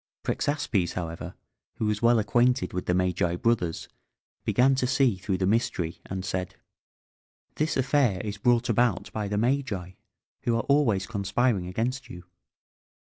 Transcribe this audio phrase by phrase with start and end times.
[0.23, 1.35] Prexaspes, however,
[1.75, 3.87] who was well acquainted with the Magi brothers,
[4.43, 6.55] began to see through the mystery, and said:
[7.57, 9.91] "This affair is brought about by the Magi,
[10.41, 12.23] who are always conspiring against you.